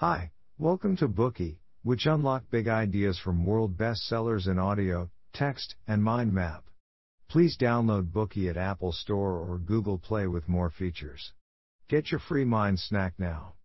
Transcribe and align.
Hi, 0.00 0.30
welcome 0.56 0.96
to 0.96 1.08
Bookey, 1.08 1.58
which 1.82 2.06
unlock 2.06 2.44
big 2.50 2.68
ideas 2.68 3.18
from 3.18 3.44
world 3.44 3.76
bestsellers 3.76 4.48
in 4.48 4.58
audio, 4.58 5.10
text, 5.34 5.74
and 5.86 6.02
mind 6.02 6.32
map. 6.32 6.64
Please 7.28 7.58
download 7.58 8.10
Bookey 8.10 8.48
at 8.48 8.56
Apple 8.56 8.92
Store 8.92 9.36
or 9.36 9.58
Google 9.58 9.98
Play 9.98 10.26
with 10.26 10.48
more 10.48 10.70
features. 10.70 11.34
Get 11.86 12.10
your 12.10 12.18
free 12.18 12.46
mind 12.46 12.80
snack 12.80 13.12
now. 13.18 13.56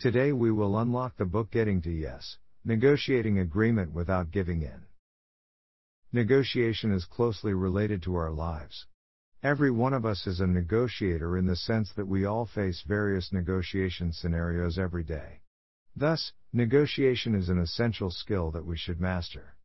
Today 0.00 0.32
we 0.32 0.50
will 0.50 0.76
unlock 0.76 1.16
the 1.16 1.24
book 1.24 1.52
Getting 1.52 1.80
to 1.82 1.90
Yes, 1.92 2.38
Negotiating 2.64 3.38
Agreement 3.38 3.92
Without 3.92 4.32
Giving 4.32 4.62
In. 4.62 4.86
Negotiation 6.12 6.90
is 6.90 7.04
closely 7.04 7.54
related 7.54 8.02
to 8.02 8.16
our 8.16 8.32
lives. 8.32 8.86
Every 9.40 9.70
one 9.70 9.94
of 9.94 10.04
us 10.04 10.26
is 10.26 10.40
a 10.40 10.48
negotiator 10.48 11.38
in 11.38 11.46
the 11.46 11.54
sense 11.54 11.92
that 11.94 12.08
we 12.08 12.24
all 12.24 12.44
face 12.44 12.82
various 12.88 13.32
negotiation 13.32 14.12
scenarios 14.12 14.80
every 14.80 15.04
day. 15.04 15.42
Thus, 15.96 16.32
negotiation 16.52 17.34
is 17.34 17.48
an 17.48 17.58
essential 17.58 18.10
skill 18.10 18.50
that 18.50 18.66
we 18.66 18.76
should 18.76 19.00
master. 19.00 19.56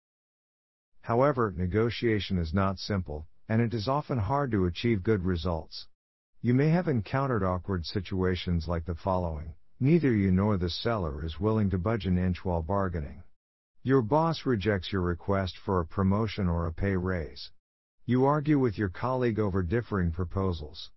However, 1.01 1.53
negotiation 1.55 2.37
is 2.37 2.53
not 2.53 2.79
simple, 2.79 3.27
and 3.49 3.61
it 3.61 3.73
is 3.73 3.87
often 3.87 4.17
hard 4.17 4.51
to 4.51 4.65
achieve 4.65 5.03
good 5.03 5.25
results. 5.25 5.87
You 6.41 6.53
may 6.53 6.69
have 6.69 6.87
encountered 6.87 7.43
awkward 7.43 7.85
situations 7.85 8.67
like 8.67 8.85
the 8.85 8.95
following 8.95 9.55
neither 9.81 10.13
you 10.13 10.31
nor 10.31 10.57
the 10.57 10.69
seller 10.69 11.25
is 11.25 11.39
willing 11.39 11.67
to 11.67 11.77
budge 11.79 12.05
an 12.05 12.15
inch 12.15 12.45
while 12.45 12.61
bargaining. 12.61 13.23
Your 13.81 14.03
boss 14.03 14.45
rejects 14.45 14.91
your 14.91 15.01
request 15.01 15.57
for 15.57 15.79
a 15.79 15.85
promotion 15.87 16.47
or 16.47 16.67
a 16.67 16.71
pay 16.71 16.95
raise. 16.95 17.49
You 18.05 18.25
argue 18.25 18.59
with 18.59 18.77
your 18.77 18.89
colleague 18.89 19.39
over 19.39 19.63
differing 19.63 20.11
proposals. 20.11 20.91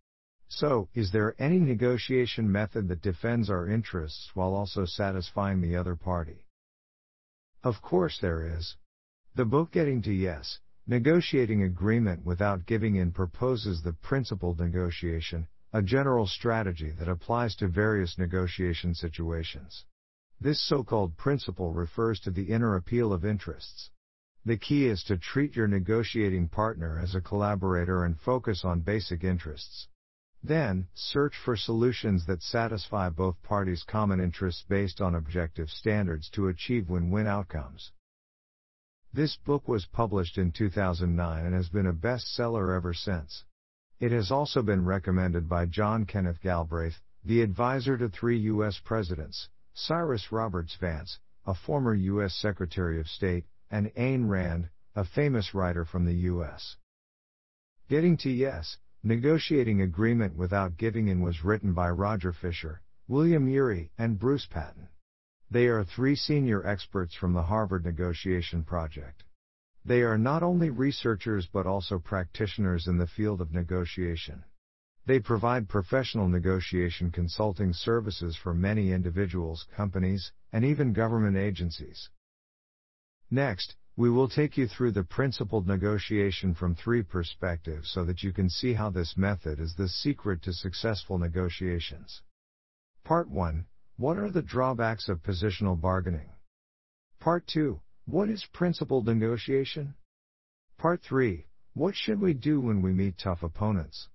So, 0.56 0.88
is 0.94 1.10
there 1.10 1.34
any 1.42 1.58
negotiation 1.58 2.52
method 2.52 2.86
that 2.86 3.02
defends 3.02 3.50
our 3.50 3.66
interests 3.66 4.30
while 4.34 4.54
also 4.54 4.84
satisfying 4.84 5.60
the 5.60 5.74
other 5.74 5.96
party? 5.96 6.46
Of 7.64 7.82
course 7.82 8.20
there 8.20 8.46
is. 8.56 8.77
The 9.34 9.47
book 9.47 9.72
Getting 9.72 10.00
to 10.02 10.12
Yes, 10.12 10.60
Negotiating 10.86 11.64
Agreement 11.64 12.25
Without 12.25 12.66
Giving 12.66 12.94
In 12.94 13.10
proposes 13.10 13.82
the 13.82 13.94
principled 13.94 14.60
negotiation, 14.60 15.48
a 15.72 15.82
general 15.82 16.28
strategy 16.28 16.92
that 17.00 17.08
applies 17.08 17.56
to 17.56 17.66
various 17.66 18.16
negotiation 18.16 18.94
situations. 18.94 19.84
This 20.41 20.60
so-called 20.60 21.16
principle 21.16 21.72
refers 21.72 22.20
to 22.20 22.30
the 22.30 22.44
inner 22.44 22.77
appeal 22.77 23.12
of 23.12 23.25
interests. 23.25 23.91
The 24.44 24.56
key 24.56 24.86
is 24.86 25.02
to 25.05 25.16
treat 25.16 25.56
your 25.56 25.66
negotiating 25.66 26.48
partner 26.50 27.00
as 27.00 27.16
a 27.16 27.20
collaborator 27.20 28.05
and 28.05 28.16
focus 28.20 28.64
on 28.64 28.82
basic 28.82 29.25
interests. 29.25 29.88
Then, 30.47 30.89
search 30.92 31.34
for 31.42 31.56
solutions 31.56 32.27
that 32.27 32.42
satisfy 32.42 33.09
both 33.09 33.42
parties' 33.42 33.83
common 33.83 34.20
interests 34.20 34.62
based 34.69 35.00
on 35.00 35.14
objective 35.14 35.70
standards 35.70 36.28
to 36.31 36.48
achieve 36.48 36.91
win-win 36.91 37.27
outcomes. 37.27 37.92
This 39.11 39.39
book 39.39 39.67
was 39.67 39.87
published 39.87 40.37
in 40.37 40.53
2009 40.53 41.47
and 41.47 41.55
has 41.55 41.70
been 41.70 41.87
a 41.87 41.95
bestseller 41.95 42.77
ever 42.77 42.92
since. 42.92 43.45
It 43.98 44.12
has 44.12 44.31
also 44.31 44.61
been 44.61 44.84
recommended 44.84 45.48
by 45.48 45.65
John 45.65 46.05
Kenneth 46.05 46.42
Galbraith, 46.42 47.00
the 47.25 47.41
advisor 47.41 47.97
to 47.97 48.11
three 48.11 48.39
U.S. 48.41 48.78
presidents, 48.84 49.48
Cyrus 49.72 50.31
Roberts 50.31 50.77
Vance, 50.77 51.20
a 51.47 51.55
former 51.55 51.95
U.S. 51.95 52.34
Secretary 52.34 53.00
of 53.00 53.09
State, 53.09 53.47
and 53.70 53.87
Ayn 53.95 54.28
Rand, 54.28 54.69
a 54.95 55.06
famous 55.06 55.55
writer 55.55 55.87
from 55.87 56.05
the 56.05 56.17
U.S. 56.28 56.77
Getting 57.89 58.19
to 58.19 58.31
Yes, 58.31 58.77
Negotiating 59.06 59.83
Agreement 59.83 60.34
Without 60.34 60.78
Giving 60.78 61.08
In 61.08 61.20
was 61.20 61.44
written 61.44 61.74
by 61.74 61.91
Roger 61.91 62.33
Fisher, 62.33 62.80
William 63.06 63.47
Ury, 63.47 63.91
and 63.98 64.19
Bruce 64.19 64.47
Patton. 64.47 64.88
They 65.50 65.66
are 65.66 65.84
three 65.84 66.16
senior 66.16 66.66
experts 66.66 67.14
from 67.14 67.34
the 67.34 67.42
Harvard 67.42 67.84
Negotiation 67.84 68.64
Project. 68.64 69.22
They 69.84 70.00
are 70.00 70.16
not 70.16 70.42
only 70.42 70.70
researchers 70.70 71.47
but 71.52 71.66
also 71.66 71.98
practitioners 71.98 72.86
in 72.86 72.97
the 72.97 73.06
field 73.06 73.42
of 73.42 73.53
negotiation. 73.53 74.42
They 75.04 75.21
provide 75.21 75.69
professional 75.69 76.31
negotiation 76.31 77.10
consulting 77.10 77.75
services 77.75 78.36
for 78.36 78.54
many 78.54 78.91
individuals, 78.91 79.66
companies, 79.76 80.32
and 80.50 80.65
even 80.65 80.94
government 80.94 81.36
agencies. 81.36 82.09
Next, 83.31 83.76
we 83.97 84.10
will 84.10 84.28
take 84.28 84.56
you 84.56 84.66
through 84.66 84.91
the 84.91 85.05
principled 85.05 85.69
negotiation 85.69 86.53
from 86.53 86.75
three 86.75 87.03
perspectives 87.03 87.88
so 87.88 88.05
that 88.05 88.25
you 88.25 88.32
can 88.32 88.50
see 88.50 88.72
how 88.72 88.91
this 88.91 89.16
method 89.16 89.60
is 89.60 89.77
the 89.77 89.88
secret 89.88 90.43
to 90.43 90.53
successful 90.53 91.16
negotiations. 91.16 92.22
Part 93.04 93.28
1 93.28 93.65
What 93.97 94.19
are 94.19 94.31
the 94.31 94.43
drawbacks 94.43 95.09
of 95.09 95.22
positional 95.22 95.81
bargaining? 95.81 96.31
Part 97.21 97.47
2 97.47 97.81
What 98.06 98.28
is 98.28 98.44
principled 98.53 99.06
negotiation? 99.06 99.94
Part 100.77 101.00
3 101.03 101.47
What 101.75 101.94
should 101.94 102.21
we 102.21 102.34
do 102.34 102.60
when 102.60 102.83
we 102.83 102.93
meet 102.93 103.16
tough 103.16 103.44
opponents? 103.44 104.09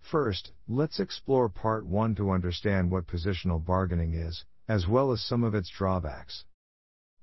First, 0.00 0.52
let's 0.66 1.00
explore 1.00 1.50
part 1.50 1.84
1 1.84 2.14
to 2.14 2.30
understand 2.30 2.90
what 2.90 3.06
positional 3.06 3.62
bargaining 3.62 4.14
is, 4.14 4.46
as 4.68 4.88
well 4.88 5.12
as 5.12 5.22
some 5.22 5.44
of 5.44 5.54
its 5.54 5.68
drawbacks. 5.68 6.44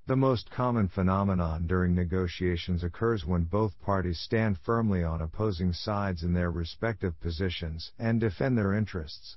The 0.04 0.16
most 0.16 0.50
common 0.50 0.88
phenomenon 0.88 1.68
during 1.68 1.94
negotiations 1.94 2.82
occurs 2.82 3.24
when 3.24 3.44
both 3.44 3.80
parties 3.80 4.18
stand 4.18 4.58
firmly 4.58 5.04
on 5.04 5.22
opposing 5.22 5.72
sides 5.72 6.24
in 6.24 6.32
their 6.32 6.50
respective 6.50 7.20
positions 7.20 7.92
and 8.00 8.18
defend 8.18 8.58
their 8.58 8.72
interests. 8.74 9.36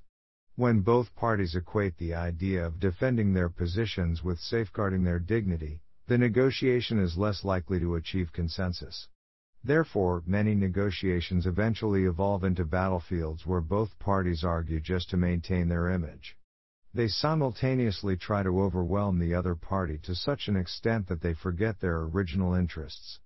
When 0.55 0.81
both 0.81 1.15
parties 1.15 1.55
equate 1.55 1.97
the 1.97 2.15
idea 2.15 2.65
of 2.65 2.79
defending 2.79 3.31
their 3.31 3.47
positions 3.47 4.23
with 4.23 4.39
safeguarding 4.39 5.03
their 5.03 5.19
dignity, 5.19 5.81
the 6.07 6.17
negotiation 6.17 6.97
is 6.97 7.15
less 7.15 7.43
likely 7.43 7.79
to 7.79 7.93
achieve 7.93 8.33
consensus. 8.33 9.07
Therefore, 9.63 10.23
many 10.25 10.55
negotiations 10.55 11.45
eventually 11.45 12.05
evolve 12.05 12.43
into 12.43 12.65
battlefields 12.65 13.45
where 13.45 13.61
both 13.61 13.99
parties 13.99 14.43
argue 14.43 14.79
just 14.79 15.11
to 15.11 15.17
maintain 15.17 15.67
their 15.67 15.91
image. 15.91 16.35
They 16.95 17.09
simultaneously 17.09 18.15
try 18.15 18.41
to 18.41 18.61
overwhelm 18.61 19.19
the 19.19 19.33
other 19.33 19.53
party 19.53 19.97
to 20.03 20.15
such 20.15 20.47
an 20.47 20.55
extent 20.55 21.07
that 21.07 21.19
they 21.19 21.33
forget 21.33 21.81
their 21.81 22.03
original 22.03 22.53
interests. 22.53 23.19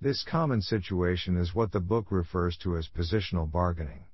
This 0.00 0.24
common 0.24 0.62
situation 0.62 1.36
is 1.36 1.54
what 1.54 1.70
the 1.70 1.80
book 1.80 2.10
refers 2.10 2.56
to 2.62 2.78
as 2.78 2.88
positional 2.88 3.50
bargaining. 3.50 4.06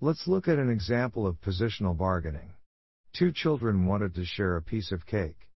Let's 0.00 0.28
look 0.28 0.46
at 0.46 0.60
an 0.60 0.70
example 0.70 1.26
of 1.26 1.40
positional 1.40 1.98
bargaining. 1.98 2.54
Two 3.12 3.32
children 3.32 3.86
wanted 3.86 4.14
to 4.14 4.24
share 4.24 4.54
a 4.54 4.62
piece 4.62 4.92
of 4.92 5.04
cake. 5.04 5.48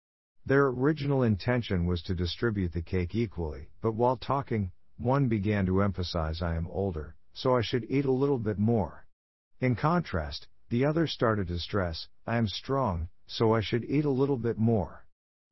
Their 0.43 0.69
original 0.69 1.21
intention 1.21 1.85
was 1.85 2.01
to 2.01 2.15
distribute 2.15 2.73
the 2.73 2.81
cake 2.81 3.13
equally, 3.13 3.69
but 3.79 3.93
while 3.93 4.17
talking, 4.17 4.71
one 4.97 5.27
began 5.27 5.67
to 5.67 5.83
emphasize 5.83 6.41
I 6.41 6.55
am 6.55 6.65
older, 6.65 7.15
so 7.31 7.55
I 7.55 7.61
should 7.61 7.85
eat 7.91 8.05
a 8.05 8.11
little 8.11 8.39
bit 8.39 8.57
more. 8.57 9.05
In 9.59 9.75
contrast, 9.75 10.47
the 10.69 10.85
other 10.85 11.07
started 11.07 11.47
to 11.47 11.59
stress, 11.59 12.07
I 12.25 12.37
am 12.37 12.47
strong, 12.47 13.09
so 13.27 13.53
I 13.53 13.61
should 13.61 13.85
eat 13.85 14.05
a 14.05 14.09
little 14.09 14.37
bit 14.37 14.57
more. 14.57 15.05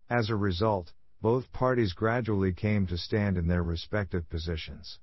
As 0.10 0.30
a 0.30 0.36
result, 0.36 0.94
both 1.22 1.52
parties 1.52 1.94
gradually 1.94 2.54
came 2.54 2.88
to 2.88 2.98
stand 2.98 3.38
in 3.38 3.48
their 3.48 3.64
respective 3.64 4.28
positions. 4.30 5.00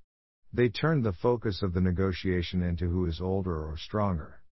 They 0.52 0.68
turned 0.68 1.04
the 1.04 1.12
focus 1.12 1.62
of 1.62 1.72
the 1.72 1.80
negotiation 1.80 2.62
into 2.62 2.88
who 2.88 3.06
is 3.06 3.20
older 3.20 3.64
or 3.64 3.76
stronger. 3.76 4.42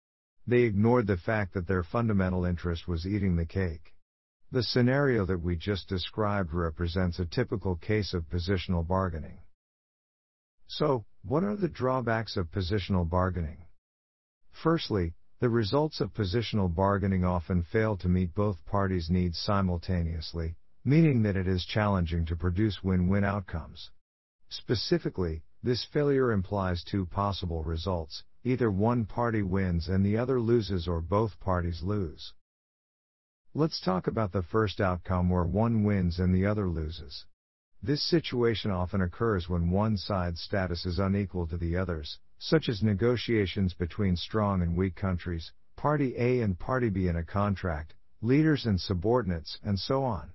They 0.46 0.62
ignored 0.62 1.06
the 1.06 1.16
fact 1.16 1.54
that 1.54 1.66
their 1.66 1.82
fundamental 1.82 2.44
interest 2.44 2.86
was 2.86 3.06
eating 3.06 3.36
the 3.36 3.46
cake. 3.46 3.94
The 4.52 4.62
scenario 4.62 5.26
that 5.26 5.40
we 5.40 5.56
just 5.56 5.88
described 5.88 6.52
represents 6.52 7.18
a 7.18 7.26
typical 7.26 7.76
case 7.76 8.14
of 8.14 8.28
positional 8.28 8.86
bargaining. 8.86 9.40
So, 10.68 11.04
what 11.22 11.42
are 11.42 11.56
the 11.56 11.68
drawbacks 11.68 12.36
of 12.36 12.52
positional 12.52 13.08
bargaining? 13.08 13.66
Firstly, 14.52 15.14
the 15.38 15.48
results 15.50 16.00
of 16.00 16.14
positional 16.14 16.74
bargaining 16.74 17.24
often 17.24 17.62
fail 17.62 17.96
to 17.96 18.08
meet 18.08 18.34
both 18.34 18.64
parties' 18.64 19.10
needs 19.10 19.38
simultaneously, 19.38 20.56
meaning 20.84 21.22
that 21.22 21.36
it 21.36 21.46
is 21.46 21.64
challenging 21.66 22.24
to 22.24 22.34
produce 22.34 22.82
win-win 22.82 23.22
outcomes. 23.22 23.90
Specifically, 24.48 25.42
this 25.62 25.84
failure 25.84 26.32
implies 26.32 26.84
two 26.84 27.04
possible 27.04 27.64
results, 27.64 28.22
either 28.44 28.70
one 28.70 29.04
party 29.04 29.42
wins 29.42 29.88
and 29.88 30.06
the 30.06 30.16
other 30.16 30.40
loses 30.40 30.88
or 30.88 31.00
both 31.00 31.38
parties 31.40 31.82
lose. 31.82 32.32
Let's 33.52 33.80
talk 33.80 34.06
about 34.06 34.32
the 34.32 34.42
first 34.42 34.80
outcome 34.80 35.28
where 35.28 35.44
one 35.44 35.82
wins 35.82 36.18
and 36.18 36.34
the 36.34 36.46
other 36.46 36.68
loses. 36.68 37.26
This 37.82 38.02
situation 38.02 38.70
often 38.70 39.02
occurs 39.02 39.48
when 39.48 39.70
one 39.70 39.96
side's 39.96 40.40
status 40.40 40.86
is 40.86 40.98
unequal 40.98 41.46
to 41.48 41.58
the 41.58 41.76
other's, 41.76 42.18
such 42.38 42.68
as 42.68 42.82
negotiations 42.82 43.74
between 43.74 44.16
strong 44.16 44.62
and 44.62 44.76
weak 44.76 44.94
countries, 44.94 45.52
Party 45.76 46.14
A 46.16 46.40
and 46.40 46.58
Party 46.58 46.88
B 46.88 47.08
in 47.08 47.16
a 47.16 47.24
contract, 47.24 47.94
leaders 48.20 48.66
and 48.66 48.80
subordinates, 48.80 49.58
and 49.62 49.78
so 49.78 50.04
on. 50.04 50.32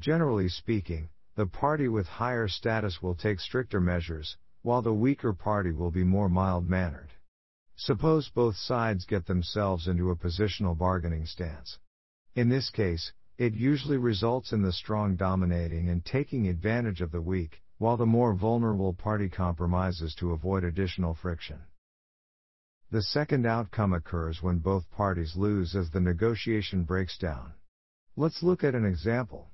Generally 0.00 0.48
speaking, 0.48 1.08
the 1.34 1.46
party 1.46 1.88
with 1.88 2.06
higher 2.06 2.48
status 2.48 3.00
will 3.00 3.14
take 3.14 3.40
stricter 3.40 3.80
measures, 3.80 4.36
while 4.62 4.82
the 4.82 4.92
weaker 4.92 5.32
party 5.32 5.72
will 5.72 5.90
be 5.90 6.04
more 6.04 6.28
mild 6.28 6.68
mannered. 6.68 7.12
Suppose 7.76 8.28
both 8.28 8.56
sides 8.56 9.06
get 9.06 9.26
themselves 9.26 9.88
into 9.88 10.10
a 10.10 10.16
positional 10.16 10.76
bargaining 10.76 11.26
stance. 11.26 11.78
In 12.34 12.48
this 12.48 12.70
case, 12.70 13.12
it 13.38 13.54
usually 13.54 13.96
results 13.96 14.52
in 14.52 14.62
the 14.62 14.72
strong 14.72 15.16
dominating 15.16 15.88
and 15.88 16.04
taking 16.04 16.48
advantage 16.48 17.00
of 17.00 17.10
the 17.10 17.22
weak, 17.22 17.61
while 17.82 17.96
the 17.96 18.06
more 18.06 18.32
vulnerable 18.32 18.92
party 18.92 19.28
compromises 19.28 20.14
to 20.14 20.30
avoid 20.30 20.62
additional 20.62 21.14
friction. 21.14 21.58
The 22.92 23.02
second 23.02 23.44
outcome 23.44 23.92
occurs 23.92 24.40
when 24.40 24.58
both 24.58 24.88
parties 24.92 25.34
lose 25.34 25.74
as 25.74 25.90
the 25.90 25.98
negotiation 25.98 26.84
breaks 26.84 27.18
down. 27.18 27.54
Let's 28.14 28.40
look 28.40 28.62
at 28.62 28.76
an 28.76 28.84
example. 28.84 29.50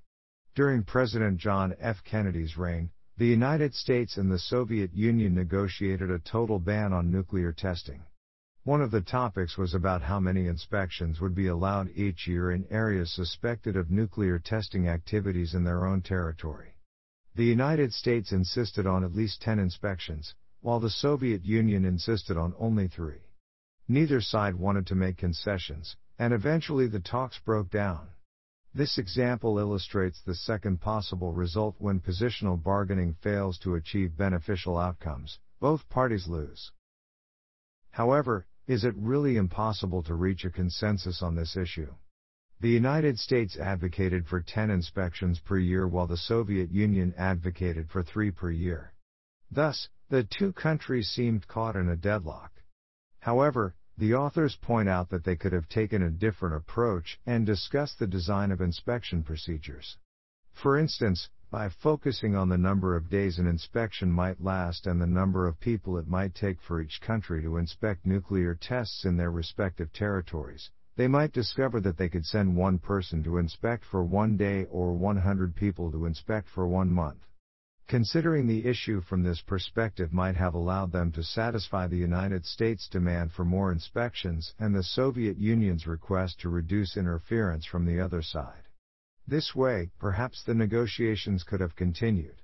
During 0.54 0.82
President 0.82 1.38
John 1.38 1.74
F. 1.80 2.04
Kennedy's 2.04 2.58
reign, 2.58 2.90
the 3.16 3.24
United 3.24 3.72
States 3.72 4.18
and 4.18 4.30
the 4.30 4.38
Soviet 4.38 4.92
Union 4.92 5.34
negotiated 5.34 6.10
a 6.10 6.18
total 6.18 6.58
ban 6.58 6.92
on 6.92 7.10
nuclear 7.10 7.52
testing. 7.52 8.02
One 8.62 8.82
of 8.82 8.90
the 8.90 9.00
topics 9.00 9.56
was 9.56 9.72
about 9.72 10.02
how 10.02 10.20
many 10.20 10.48
inspections 10.48 11.18
would 11.18 11.34
be 11.34 11.46
allowed 11.46 11.88
each 11.94 12.26
year 12.26 12.52
in 12.52 12.66
areas 12.68 13.10
suspected 13.10 13.74
of 13.74 13.90
nuclear 13.90 14.38
testing 14.38 14.86
activities 14.86 15.54
in 15.54 15.64
their 15.64 15.86
own 15.86 16.02
territory. 16.02 16.74
The 17.38 17.44
United 17.44 17.92
States 17.92 18.32
insisted 18.32 18.84
on 18.84 19.04
at 19.04 19.14
least 19.14 19.42
10 19.42 19.60
inspections, 19.60 20.34
while 20.60 20.80
the 20.80 20.90
Soviet 20.90 21.44
Union 21.44 21.84
insisted 21.84 22.36
on 22.36 22.52
only 22.58 22.88
three. 22.88 23.20
Neither 23.86 24.20
side 24.20 24.56
wanted 24.56 24.88
to 24.88 24.96
make 24.96 25.18
concessions, 25.18 25.94
and 26.18 26.34
eventually 26.34 26.88
the 26.88 26.98
talks 26.98 27.38
broke 27.38 27.70
down. 27.70 28.08
This 28.74 28.98
example 28.98 29.56
illustrates 29.56 30.20
the 30.20 30.34
second 30.34 30.80
possible 30.80 31.32
result 31.32 31.76
when 31.78 32.00
positional 32.00 32.60
bargaining 32.60 33.14
fails 33.14 33.56
to 33.60 33.76
achieve 33.76 34.16
beneficial 34.16 34.76
outcomes, 34.76 35.38
both 35.60 35.88
parties 35.88 36.26
lose. 36.26 36.72
However, 37.92 38.48
is 38.66 38.82
it 38.82 38.96
really 38.96 39.36
impossible 39.36 40.02
to 40.02 40.14
reach 40.16 40.44
a 40.44 40.50
consensus 40.50 41.22
on 41.22 41.36
this 41.36 41.56
issue? 41.56 41.94
The 42.60 42.68
United 42.68 43.20
States 43.20 43.56
advocated 43.56 44.26
for 44.26 44.40
10 44.40 44.68
inspections 44.68 45.38
per 45.38 45.58
year 45.58 45.86
while 45.86 46.08
the 46.08 46.16
Soviet 46.16 46.72
Union 46.72 47.14
advocated 47.16 47.88
for 47.88 48.02
3 48.02 48.32
per 48.32 48.50
year. 48.50 48.94
Thus, 49.48 49.88
the 50.08 50.24
two 50.24 50.52
countries 50.52 51.08
seemed 51.08 51.46
caught 51.46 51.76
in 51.76 51.88
a 51.88 51.94
deadlock. 51.94 52.50
However, 53.20 53.76
the 53.96 54.14
authors 54.14 54.56
point 54.56 54.88
out 54.88 55.08
that 55.10 55.22
they 55.22 55.36
could 55.36 55.52
have 55.52 55.68
taken 55.68 56.02
a 56.02 56.10
different 56.10 56.56
approach 56.56 57.20
and 57.24 57.46
discussed 57.46 58.00
the 58.00 58.08
design 58.08 58.50
of 58.50 58.60
inspection 58.60 59.22
procedures. 59.22 59.96
For 60.52 60.76
instance, 60.76 61.30
by 61.50 61.68
focusing 61.68 62.34
on 62.34 62.48
the 62.48 62.58
number 62.58 62.96
of 62.96 63.08
days 63.08 63.38
an 63.38 63.46
inspection 63.46 64.10
might 64.10 64.42
last 64.42 64.88
and 64.88 65.00
the 65.00 65.06
number 65.06 65.46
of 65.46 65.60
people 65.60 65.96
it 65.96 66.08
might 66.08 66.34
take 66.34 66.60
for 66.60 66.80
each 66.80 67.00
country 67.00 67.40
to 67.42 67.56
inspect 67.56 68.04
nuclear 68.04 68.56
tests 68.56 69.04
in 69.04 69.16
their 69.16 69.30
respective 69.30 69.92
territories, 69.92 70.70
they 70.98 71.06
might 71.06 71.32
discover 71.32 71.80
that 71.80 71.96
they 71.96 72.08
could 72.08 72.26
send 72.26 72.56
one 72.56 72.76
person 72.76 73.22
to 73.22 73.38
inspect 73.38 73.84
for 73.84 74.02
one 74.02 74.36
day 74.36 74.64
or 74.64 74.92
100 74.92 75.54
people 75.54 75.92
to 75.92 76.06
inspect 76.06 76.48
for 76.48 76.66
one 76.66 76.90
month. 76.90 77.20
Considering 77.86 78.48
the 78.48 78.66
issue 78.66 79.00
from 79.00 79.22
this 79.22 79.40
perspective 79.40 80.12
might 80.12 80.34
have 80.34 80.54
allowed 80.54 80.90
them 80.90 81.12
to 81.12 81.22
satisfy 81.22 81.86
the 81.86 81.96
United 81.96 82.44
States' 82.44 82.88
demand 82.88 83.30
for 83.30 83.44
more 83.44 83.70
inspections 83.70 84.52
and 84.58 84.74
the 84.74 84.82
Soviet 84.82 85.38
Union's 85.38 85.86
request 85.86 86.40
to 86.40 86.48
reduce 86.48 86.96
interference 86.96 87.64
from 87.64 87.86
the 87.86 88.00
other 88.00 88.20
side. 88.20 88.66
This 89.24 89.54
way, 89.54 89.92
perhaps 90.00 90.42
the 90.42 90.54
negotiations 90.54 91.44
could 91.44 91.60
have 91.60 91.76
continued. 91.76 92.42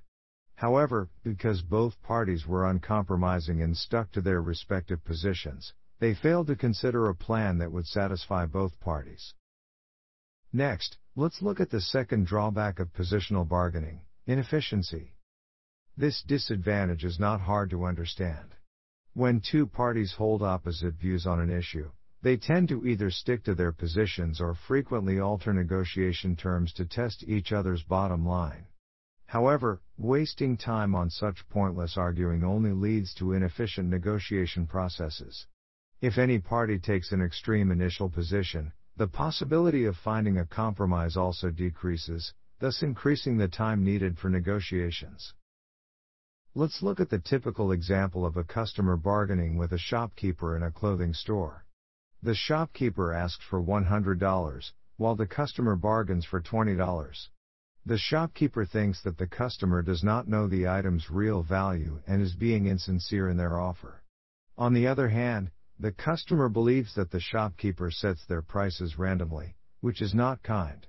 However, 0.55 1.09
because 1.25 1.61
both 1.62 2.01
parties 2.03 2.47
were 2.47 2.71
uncompromising 2.71 3.62
and 3.62 3.77
stuck 3.77 4.12
to 4.12 4.21
their 4.21 4.41
respective 4.41 5.05
positions, 5.05 5.75
they 6.05 6.12
failed 6.12 6.49
to 6.49 6.55
consider 6.55 7.09
a 7.09 7.15
plan 7.15 7.56
that 7.56 7.73
would 7.73 7.87
satisfy 7.87 8.45
both 8.45 8.79
parties. 8.79 9.33
Next, 10.53 10.99
let's 11.17 11.41
look 11.41 11.61
at 11.61 11.71
the 11.71 11.81
second 11.81 12.27
drawback 12.27 12.79
of 12.79 12.93
positional 12.93 13.49
bargaining 13.49 14.03
inefficiency. 14.27 15.15
This 15.97 16.23
disadvantage 16.23 17.06
is 17.06 17.19
not 17.19 17.41
hard 17.41 17.71
to 17.71 17.87
understand. 17.87 18.55
When 19.15 19.41
two 19.41 19.67
parties 19.67 20.12
hold 20.12 20.43
opposite 20.43 20.93
views 20.93 21.27
on 21.27 21.41
an 21.41 21.49
issue, 21.49 21.91
they 22.21 22.37
tend 22.37 22.69
to 22.69 22.87
either 22.87 23.11
stick 23.11 23.43
to 23.45 23.55
their 23.55 23.73
positions 23.73 24.43
or 24.43 24.53
frequently 24.53 25.19
alter 25.19 25.55
negotiation 25.55 26.37
terms 26.37 26.75
to 26.75 26.85
test 26.85 27.25
each 27.27 27.51
other's 27.51 27.83
bottom 27.83 28.27
line. 28.27 28.67
However, 29.25 29.81
wasting 29.97 30.59
time 30.59 30.95
on 30.95 31.09
such 31.09 31.49
pointless 31.49 31.97
arguing 31.97 32.45
only 32.45 32.73
leads 32.73 33.15
to 33.15 33.33
inefficient 33.33 33.89
negotiation 33.89 34.67
processes. 34.67 35.47
If 36.05 36.19
any 36.19 36.39
party 36.39 36.79
takes 36.79 37.12
an 37.12 37.23
extreme 37.23 37.71
initial 37.71 38.11
position, 38.11 38.75
the 38.95 39.09
possibility 39.09 39.87
of 39.87 39.97
finding 39.97 40.37
a 40.37 40.45
compromise 40.45 41.17
also 41.17 41.51
decreases, 41.51 42.35
thus 42.59 42.83
increasing 42.83 43.39
the 43.39 43.49
time 43.49 43.83
needed 43.83 44.19
for 44.19 44.29
negotiations. 44.29 45.33
Let's 46.55 46.83
look 46.83 47.01
at 47.01 47.09
the 47.09 47.21
typical 47.21 47.73
example 47.73 48.27
of 48.27 48.37
a 48.37 48.45
customer 48.45 48.99
bargaining 48.99 49.56
with 49.56 49.73
a 49.73 49.79
shopkeeper 49.79 50.55
in 50.55 50.62
a 50.62 50.71
clothing 50.71 51.15
store. 51.15 51.65
The 52.23 52.35
shopkeeper 52.35 53.15
asks 53.15 53.43
for 53.43 53.62
$100, 53.62 54.73
while 54.99 55.17
the 55.17 55.27
customer 55.27 55.75
bargains 55.75 56.27
for 56.27 56.43
$20. 56.43 57.29
The 57.87 57.97
shopkeeper 57.97 58.67
thinks 58.67 59.03
that 59.05 59.17
the 59.17 59.27
customer 59.27 59.81
does 59.81 60.05
not 60.05 60.29
know 60.29 60.49
the 60.49 60.69
item's 60.69 61.11
real 61.11 61.43
value 61.43 62.03
and 62.06 62.21
is 62.21 62.35
being 62.35 62.67
insincere 62.67 63.31
in 63.31 63.39
their 63.39 63.59
offer. 63.59 64.03
On 64.59 64.75
the 64.75 64.87
other 64.87 65.09
hand, 65.09 65.51
the 65.79 65.93
customer 65.93 66.49
believes 66.49 66.94
that 66.94 67.11
the 67.11 67.21
shopkeeper 67.21 67.91
sets 67.91 68.25
their 68.26 68.43
prices 68.43 68.99
randomly, 68.99 69.56
which 69.81 70.00
is 70.00 70.15
not 70.15 70.43
kind. 70.43 70.87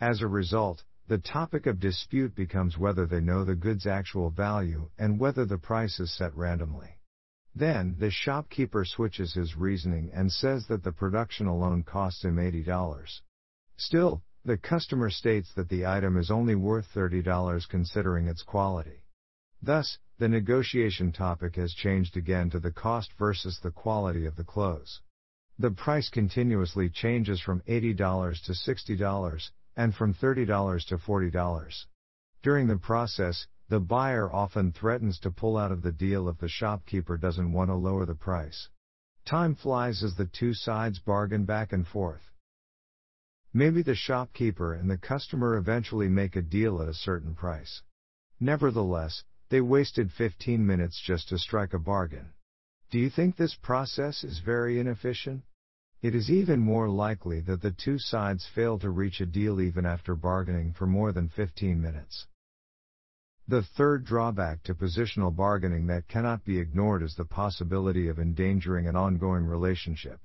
As 0.00 0.20
a 0.20 0.28
result, 0.28 0.84
the 1.08 1.18
topic 1.18 1.66
of 1.66 1.80
dispute 1.80 2.34
becomes 2.34 2.76
whether 2.76 3.06
they 3.06 3.20
know 3.20 3.44
the 3.44 3.54
good's 3.54 3.86
actual 3.86 4.30
value 4.30 4.90
and 4.98 5.18
whether 5.18 5.46
the 5.46 5.56
price 5.58 5.98
is 5.98 6.12
set 6.12 6.36
randomly. 6.36 6.98
Then, 7.54 7.96
the 7.98 8.10
shopkeeper 8.10 8.84
switches 8.84 9.34
his 9.34 9.56
reasoning 9.56 10.10
and 10.12 10.30
says 10.30 10.66
that 10.68 10.84
the 10.84 10.92
production 10.92 11.46
alone 11.46 11.82
costs 11.82 12.24
him 12.24 12.36
$80. 12.36 13.20
Still, 13.76 14.22
the 14.44 14.58
customer 14.58 15.10
states 15.10 15.52
that 15.54 15.68
the 15.68 15.86
item 15.86 16.16
is 16.16 16.30
only 16.30 16.54
worth 16.54 16.86
$30 16.94 17.68
considering 17.68 18.28
its 18.28 18.42
quality. 18.42 19.04
Thus, 19.62 19.98
the 20.18 20.28
negotiation 20.28 21.12
topic 21.12 21.56
has 21.56 21.74
changed 21.74 22.16
again 22.16 22.50
to 22.50 22.60
the 22.60 22.72
cost 22.72 23.12
versus 23.18 23.58
the 23.58 23.70
quality 23.70 24.24
of 24.26 24.36
the 24.36 24.44
clothes. 24.44 25.00
The 25.58 25.70
price 25.70 26.08
continuously 26.08 26.88
changes 26.88 27.40
from 27.40 27.62
$80 27.62 27.96
to 28.44 28.52
$60 28.52 29.50
and 29.76 29.94
from 29.94 30.14
$30 30.14 30.86
to 30.86 30.98
$40. 30.98 31.86
During 32.42 32.68
the 32.68 32.76
process, 32.76 33.46
the 33.68 33.80
buyer 33.80 34.32
often 34.32 34.72
threatens 34.72 35.18
to 35.20 35.30
pull 35.30 35.56
out 35.56 35.72
of 35.72 35.82
the 35.82 35.92
deal 35.92 36.28
if 36.28 36.38
the 36.38 36.48
shopkeeper 36.48 37.16
doesn't 37.16 37.52
want 37.52 37.70
to 37.70 37.74
lower 37.74 38.06
the 38.06 38.14
price. 38.14 38.68
Time 39.24 39.54
flies 39.54 40.02
as 40.02 40.14
the 40.14 40.26
two 40.26 40.54
sides 40.54 41.00
bargain 41.00 41.44
back 41.44 41.72
and 41.72 41.86
forth. 41.86 42.32
Maybe 43.52 43.82
the 43.82 43.94
shopkeeper 43.94 44.72
and 44.72 44.88
the 44.88 44.98
customer 44.98 45.56
eventually 45.56 46.08
make 46.08 46.36
a 46.36 46.42
deal 46.42 46.80
at 46.80 46.88
a 46.88 46.94
certain 46.94 47.34
price. 47.34 47.82
Nevertheless, 48.40 49.24
they 49.50 49.60
wasted 49.60 50.12
15 50.12 50.66
minutes 50.66 51.00
just 51.00 51.28
to 51.28 51.38
strike 51.38 51.72
a 51.72 51.78
bargain. 51.78 52.30
Do 52.90 52.98
you 52.98 53.10
think 53.10 53.36
this 53.36 53.54
process 53.54 54.24
is 54.24 54.40
very 54.40 54.78
inefficient? 54.78 55.44
It 56.00 56.14
is 56.14 56.30
even 56.30 56.60
more 56.60 56.88
likely 56.88 57.40
that 57.40 57.60
the 57.60 57.72
two 57.72 57.98
sides 57.98 58.46
fail 58.46 58.78
to 58.78 58.90
reach 58.90 59.20
a 59.20 59.26
deal 59.26 59.60
even 59.60 59.84
after 59.84 60.14
bargaining 60.14 60.72
for 60.72 60.86
more 60.86 61.12
than 61.12 61.28
15 61.28 61.80
minutes. 61.80 62.26
The 63.48 63.62
third 63.62 64.04
drawback 64.04 64.62
to 64.64 64.74
positional 64.74 65.34
bargaining 65.34 65.86
that 65.86 66.06
cannot 66.06 66.44
be 66.44 66.58
ignored 66.58 67.02
is 67.02 67.14
the 67.14 67.24
possibility 67.24 68.08
of 68.08 68.18
endangering 68.18 68.86
an 68.86 68.94
ongoing 68.94 69.44
relationship. 69.44 70.20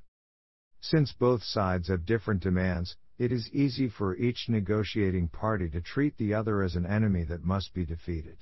Since 0.82 1.14
both 1.14 1.42
sides 1.42 1.88
have 1.88 2.06
different 2.06 2.44
demands, 2.44 2.98
it 3.18 3.32
is 3.32 3.50
easy 3.54 3.88
for 3.88 4.18
each 4.18 4.50
negotiating 4.50 5.30
party 5.30 5.70
to 5.70 5.80
treat 5.80 6.18
the 6.18 6.34
other 6.34 6.62
as 6.62 6.76
an 6.76 6.86
enemy 6.86 7.24
that 7.24 7.46
must 7.46 7.74
be 7.74 7.86
defeated. 7.86 8.38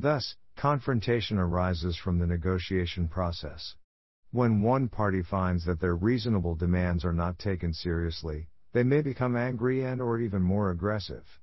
Thus, 0.00 0.34
confrontation 0.56 1.36
arises 1.36 1.94
from 1.94 2.18
the 2.18 2.26
negotiation 2.26 3.06
process. 3.06 3.76
When 4.30 4.62
one 4.62 4.88
party 4.88 5.20
finds 5.20 5.66
that 5.66 5.78
their 5.78 5.94
reasonable 5.94 6.54
demands 6.54 7.04
are 7.04 7.12
not 7.12 7.38
taken 7.38 7.74
seriously, 7.74 8.48
they 8.72 8.82
may 8.82 9.02
become 9.02 9.36
angry 9.36 9.84
and 9.84 10.00
or 10.00 10.18
even 10.18 10.40
more 10.40 10.70
aggressive. 10.70 11.38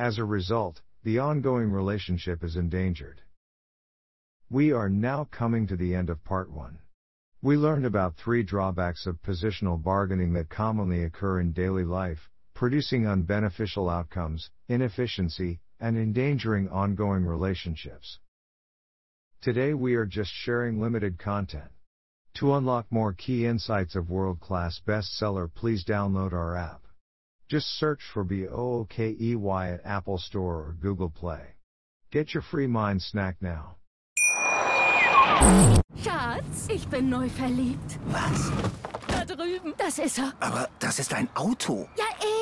As 0.00 0.18
a 0.18 0.24
result, 0.24 0.82
the 1.04 1.20
ongoing 1.20 1.70
relationship 1.70 2.42
is 2.42 2.56
endangered. 2.56 3.22
We 4.50 4.72
are 4.72 4.88
now 4.88 5.28
coming 5.30 5.68
to 5.68 5.76
the 5.76 5.94
end 5.94 6.10
of 6.10 6.24
part 6.24 6.50
1. 6.50 6.80
We 7.40 7.56
learned 7.56 7.86
about 7.86 8.16
three 8.16 8.42
drawbacks 8.42 9.06
of 9.06 9.22
positional 9.22 9.80
bargaining 9.80 10.32
that 10.32 10.48
commonly 10.48 11.04
occur 11.04 11.38
in 11.38 11.52
daily 11.52 11.84
life, 11.84 12.28
producing 12.52 13.04
unbeneficial 13.04 13.92
outcomes, 13.92 14.50
inefficiency, 14.66 15.60
and 15.82 15.98
endangering 15.98 16.68
ongoing 16.68 17.26
relationships. 17.26 18.18
Today 19.42 19.74
we 19.74 19.96
are 19.96 20.06
just 20.06 20.30
sharing 20.32 20.80
limited 20.80 21.18
content. 21.18 21.72
To 22.34 22.54
unlock 22.54 22.86
more 22.90 23.12
key 23.12 23.44
insights 23.44 23.96
of 23.96 24.08
world 24.08 24.40
class 24.40 24.80
bestseller, 24.86 25.52
please 25.52 25.84
download 25.84 26.32
our 26.32 26.56
app. 26.56 26.82
Just 27.48 27.66
search 27.66 28.00
for 28.14 28.24
BOOKEY 28.24 29.74
at 29.74 29.80
Apple 29.84 30.18
Store 30.18 30.54
or 30.54 30.76
Google 30.80 31.10
Play. 31.10 31.56
Get 32.12 32.32
your 32.32 32.42
free 32.42 32.68
mind 32.68 33.02
snack 33.02 33.36
now. 33.42 33.76
Schatz, 36.02 36.68
ich 36.70 36.88
bin 36.88 37.10
neu 37.10 37.28
verliebt. 37.28 37.98
Was? 38.06 38.50
Da 39.08 39.24
drüben. 39.24 39.74
Das 39.76 39.98
ist 39.98 40.18
er. 40.18 40.32
Aber 40.40 40.68
das 40.78 41.00
ist 41.00 41.12
ein 41.12 41.28
Auto. 41.34 41.88
Ja, 41.96 42.06
eben. 42.20 42.41